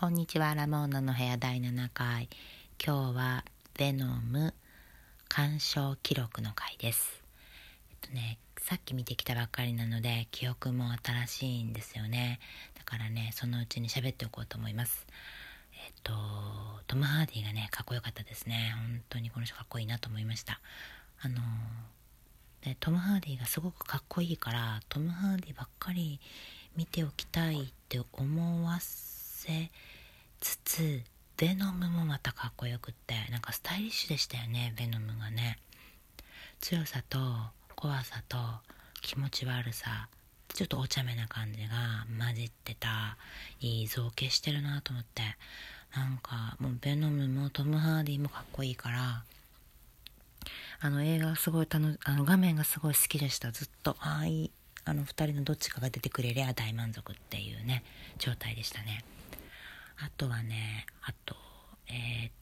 [0.00, 2.30] こんにちは、ラモーナの部屋第7回。
[2.82, 3.44] 今日は、
[3.76, 4.54] ベノム
[5.28, 7.22] 鑑賞記録の回です。
[7.90, 12.40] えっとね、さっき見てきたばっかりなので、記憶も新しいんですよね。
[12.78, 15.06] だからね、そのうちに喋っておこうと思います。
[15.74, 16.14] えっと、
[16.86, 18.72] トム・ハーディがね、かっこよかったですね。
[18.76, 20.62] 本当にこの人かっこいいなと思いました。
[21.20, 21.42] あの、
[22.62, 26.20] でトム・ハーディがすごくかっこいいから、トム・ハーディばっかり
[26.74, 29.70] 見ておきたいって思わせ
[30.40, 31.02] つつ
[31.36, 35.58] ベノムもまたかっこよくってなんかスタイリッシュでしたよねベノムがね。
[36.60, 37.18] 強さと
[37.74, 38.36] 怖さと
[39.00, 40.08] 気持ち悪さ
[40.48, 43.16] ちょっとお茶目な感じが混じってた
[43.60, 45.22] いい造形してるなと思って。
[45.94, 49.24] なんかもうベノムもトム・ハーディもかっこいいから
[50.80, 53.52] あの映画すごい楽あの画面がすごい好きでした。
[53.52, 54.50] ずっとああいい
[54.84, 57.84] あの2人のどっちかが出てくれりゃ大満足っていうね
[58.18, 59.04] 状態でしたね。
[60.04, 61.36] あとはねあと
[61.88, 62.32] えー、っ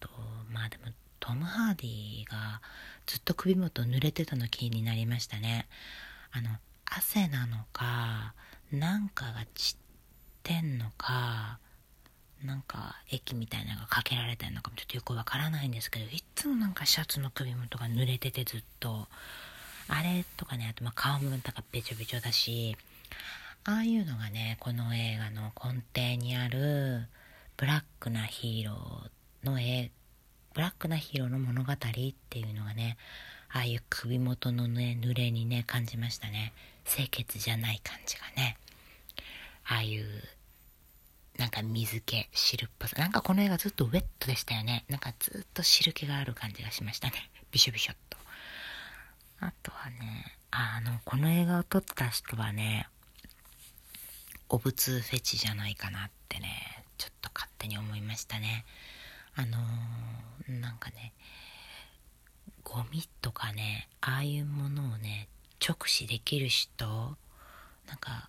[0.00, 0.08] と
[0.52, 0.84] まあでも
[1.18, 2.60] トム・ハーディが
[3.06, 5.66] ずっと首元濡れてたの気になりましたね。
[6.32, 6.50] あの
[6.86, 8.34] 汗なのか
[8.72, 9.76] なんかが散っ
[10.42, 11.58] てんのか
[12.44, 19.08] なんか液みたいなのがかけられてるのかもちょっとよくわからないんですけどいつもなんかシャツの首元が濡れててずっと。
[19.92, 22.76] あれとかねあとまあ顔もなんかべちょべちょだし
[23.64, 27.06] ああいうのがねこの映画の根底にある
[27.56, 29.90] ブラックなヒーローの絵
[30.54, 32.96] ブラックなヒーローの物語っていうのがね
[33.52, 36.52] ああいう首元のね濡れにね感じましたね。
[36.84, 38.56] 清潔じゃない感じがね。
[39.64, 40.04] ああいう
[41.38, 44.84] なんか水気汁っぽさなんかこの映画ずっとウェットでしたよね。
[44.88, 47.14] なんかずっと汁気がある感じがしましたね。
[47.50, 48.18] びしょびしょっと。
[49.40, 52.88] あとはねあのこの映画を撮った人はね
[54.52, 58.64] お仏フェチじゃないかなってねちょっと勝手に思いましたね。
[59.36, 61.12] あのー、なんかね
[62.64, 65.28] ゴミとかねああいうものをね
[65.66, 66.84] 直視できる人
[67.86, 68.28] なんか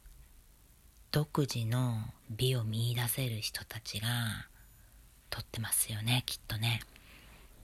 [1.12, 1.98] 独自の
[2.30, 4.08] 美を見いだせる人たちが
[5.32, 6.82] 撮ってますよねきっとね。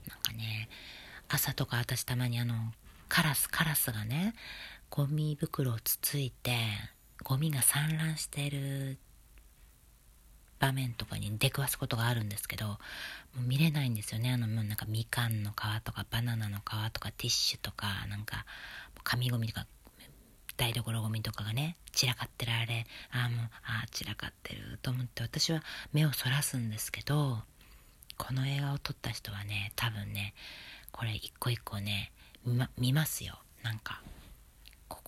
[0.08, 0.68] なんかね
[1.28, 2.54] 朝とか私たまにあの
[3.08, 4.34] カラスカラスがね
[4.90, 6.56] ゴミ袋をつついて
[7.24, 8.98] ゴミが散乱してる
[10.58, 12.76] 場面とかに出くわすことがあるんですけども
[13.40, 14.32] う見れないんですよね。
[14.32, 18.44] あのもうなんかみかんの皮とかバナナの皮とかティッシュとかなんか
[19.04, 19.66] 紙ゴミとか
[20.56, 25.62] 台所ゴミとかがね散らかってられああもうああ散らかってると思って私は
[25.92, 27.38] 目をそらすんですけど
[28.16, 30.34] この映画を撮った人はね多分ね
[30.90, 32.10] これ一個一個ね
[32.44, 33.38] 見,、ま、見ますよ。
[33.62, 34.02] なんか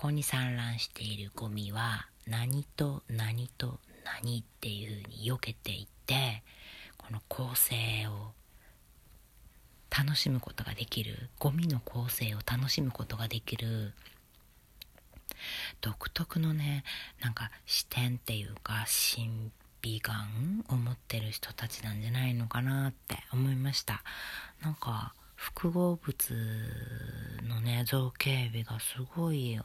[0.01, 6.43] ここに散乱しているゴミは何と何と何っていう風に避けていって
[6.97, 8.33] この構成を
[9.95, 13.93] 楽しむことができるゴミの構成を楽しむことができる
[15.83, 16.83] 独特のね
[17.21, 19.51] なんか視点っていうか神
[19.83, 24.03] 秘眼を持ってる人たちなんじゃないのかなって思いました。
[24.63, 26.15] なんか複合物
[27.47, 29.61] のね造形美がすごい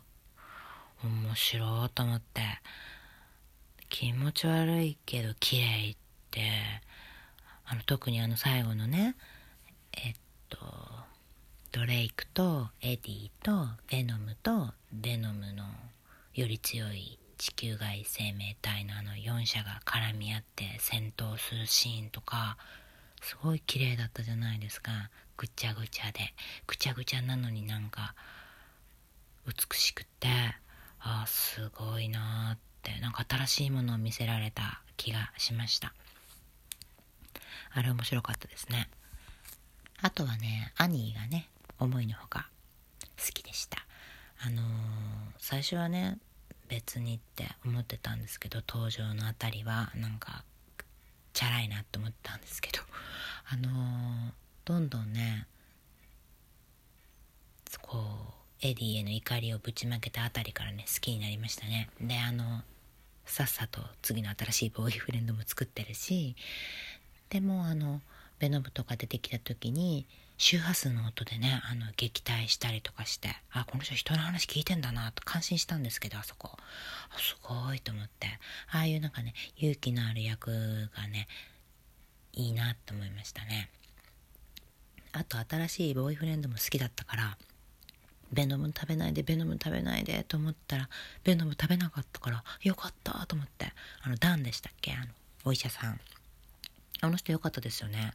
[1.03, 2.41] 面白いと思って。
[3.89, 5.97] 気持ち悪いけど綺麗っ
[6.31, 6.41] て。
[7.65, 9.15] あの特にあの最後のね。
[9.93, 10.13] えっ
[10.49, 10.57] と
[11.71, 15.63] ドレイクとエディとベノムとベノムの
[16.33, 22.57] より強い地球外生命体のあの4者が絡み合って戦闘するシーンとか。
[23.21, 25.09] すごい綺麗だったじゃないですか。
[25.35, 26.19] ぐちゃぐちゃで。
[26.67, 28.13] ぐちゃぐちゃなのになんか
[29.47, 30.27] 美しくって。
[31.07, 35.93] ああすごいなってなんか新しいものを見せられた気がしました。
[37.71, 38.89] あれ面白かったですね。
[40.01, 41.47] あとはねアニーがね
[41.79, 42.49] 思いのほか
[43.17, 43.85] 好きでした。
[44.43, 44.65] あのー、
[45.37, 46.17] 最初はね
[46.69, 50.43] 別にって思ってたんですけど登場のあたりはなんか
[51.33, 52.79] チャラいなって思ってたんですけど。
[53.47, 54.31] あのー、
[54.65, 55.45] どんどんね
[57.81, 61.89] こうエディへの怒りをぶちまけたあたりからね好きになりましたね。
[62.01, 62.61] であの
[63.25, 66.35] さっさと次の新しいボーイフレンドも作ってるし
[67.29, 68.01] でもあの
[68.39, 70.05] ベノブとか出てきた時に
[70.37, 76.51] 周波数の音でねあの撃退したりとかしてあこの人人の話聞いてんだなと感心したんですけどあそこ。
[76.55, 78.27] あすごいと思って。
[78.71, 80.51] ああいうなんかね勇気のある役
[80.95, 81.27] がね
[82.33, 83.69] いいなと思いましたね。
[85.13, 87.37] あと新しいボーイフレンドも好きだったから
[88.33, 90.89] ベノム食べないでベノム食べないでと思ったら
[91.23, 94.93] ベノム食べなかったからよかったと思ってあのダンでしたっけ？
[94.93, 95.05] あの
[95.43, 95.99] お医者さん。
[97.01, 98.13] あの人良かったですよね。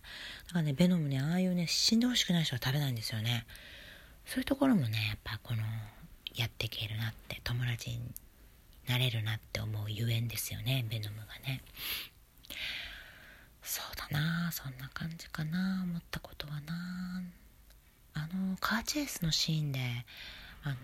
[0.48, 3.46] だからねベノムねああいうね死んでほしくない人は食べないんですよね。
[4.26, 5.62] そういうところもねやっぱこの
[6.34, 8.00] やっていけるなって友達に
[8.88, 11.62] なれるなって思うゆえんですよねベノムがね。
[13.62, 17.22] そうだなそんな感じかな思ったことはな
[18.36, 19.80] のカーチェイスのシーンで
[20.62, 20.76] あの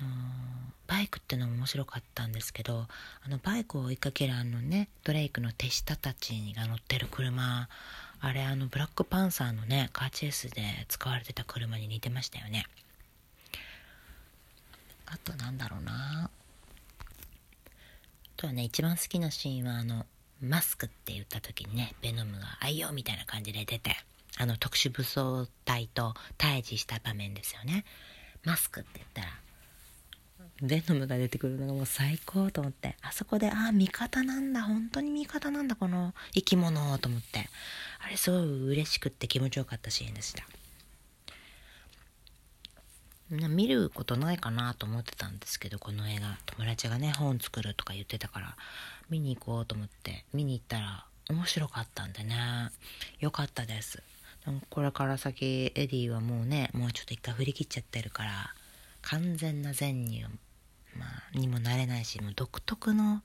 [0.87, 2.87] バイクってのも面白かったんですけど
[3.25, 7.69] あのバイクを追いかけるあのねドレイクの手下たちが乗ってる車
[8.21, 12.65] あれあのブラックパンサーのねカーチェイスで使われてた車に似てましたよね。
[15.07, 16.25] あとなんだろうな。
[16.25, 16.31] あ
[18.37, 20.07] とはね一番好きなシーンはあの
[20.43, 23.97] マスクって言った時にねベノムが「あいよ」みたいな感じで出て。
[24.39, 27.85] あの特殊武装隊と対峙した場面ですよね。
[28.45, 29.29] マスクって言ったら
[30.63, 37.49] ベノムが出てくるのがもう最高と思ってあそこでああ味方なんだ本当に味方なんだこの生き物と思って。
[38.05, 40.45] あれすごい嬉しくって気持ちよかったシーンでした。
[43.49, 46.39] 見ることないかなと思ってたんですけどこの映画。
[46.47, 48.57] 友達がね本作るとか言ってたから
[49.11, 52.37] 見に行こうと思って見に行ったら面白かったんでね。
[53.19, 54.03] よかったです。
[54.71, 58.55] これから先エディはもうねもうちょっと一回振り切っちゃってるから
[59.03, 60.25] 完全な善に,、
[60.97, 63.23] まあ、にもなれないしもう独特の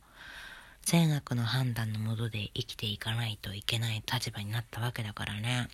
[0.84, 5.68] 善悪の判断のもとで生きていかないといけない立場になったわけだからね。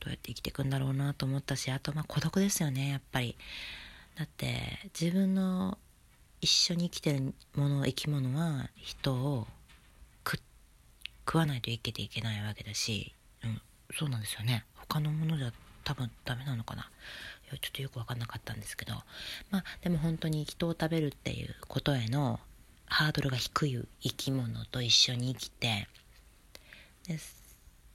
[0.00, 3.36] どうやって生きていくんだろうなと思ったしあとまあ孤独ですよねやっぱり。
[4.16, 5.78] だって自分の
[6.40, 9.46] 一緒に生きてるもの生き物は人を
[11.26, 13.12] 食わないと生きていけないわけだし、
[13.94, 14.64] そうなんですよね。
[14.74, 15.52] 他のものじゃ
[15.84, 16.90] 多分ダメなのかな。
[17.50, 18.94] いやちょっとよく分かんなかったんですけど。
[19.50, 22.40] まあでも本当に人を食べるっていうことへの
[22.86, 25.88] ハードルが低い生き物と一緒に生きて
[27.08, 27.18] で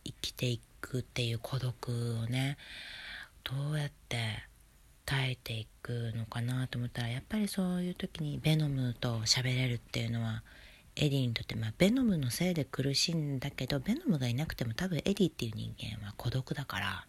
[0.04, 1.90] 生きていくっていう孤独
[2.24, 2.58] をね
[3.44, 4.44] どうやって
[5.06, 10.44] 耐えていくのかなと思ったらやっぱりそういう時にベノムと喋れるっていうのは
[10.96, 17.06] エディにとって、まあ、ベノムのせいで苦しいんだけどベノムがいなくても多分エディっていう人間は孤独だから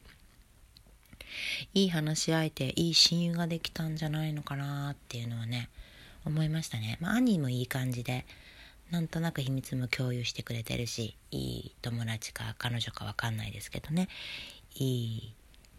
[1.74, 5.68] いい話し相手いい親友ができたんじゃないのかなっていうのはね
[6.24, 8.24] 思いましたね、まあ、アニーもいい感じで
[8.90, 14.08] なんとなく秘密も共有してくれてるしいい友達か彼女か分かんないですけどね
[14.74, 15.34] いい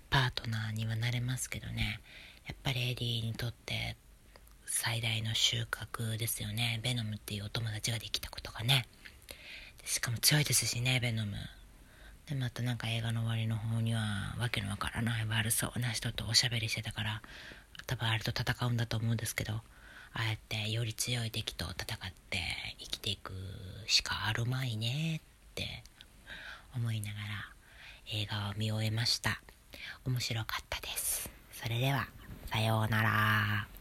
[0.09, 1.99] パートナーにはなれますけどね。
[2.45, 3.95] やっぱりエディにとって
[4.85, 6.81] 最大の収穫ですよね。
[6.83, 8.85] ベノムっていうお友達ができたことがね。
[9.85, 11.37] しかも強いですしねベノム。
[12.27, 17.21] でまたなんか映画の終わりの方にはわけのわからない悪そうな人とおしゃべりしてたから
[17.87, 19.61] 多分あれと戦うんだと思うんですけどあ
[20.15, 22.39] あやってより強い敵と戦って
[22.79, 23.31] 生きていく
[23.87, 25.81] しかあるまいねって
[26.75, 27.25] 思いながら
[28.11, 29.41] 映画を見終えました。
[30.05, 31.29] 面白かったです。
[31.53, 32.09] それでは
[32.51, 33.72] さようなら。